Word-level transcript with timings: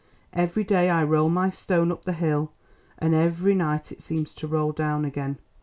Every 0.33 0.63
day 0.63 0.89
I 0.89 1.03
roll 1.03 1.29
my 1.29 1.51
stone 1.51 1.91
up 1.91 2.05
the 2.05 2.13
hill, 2.13 2.51
and 2.97 3.13
every 3.13 3.53
night 3.53 3.91
it 3.91 4.01
seems 4.01 4.33
to 4.33 4.47
roll 4.47 4.71
down 4.71 5.05
again. 5.05 5.37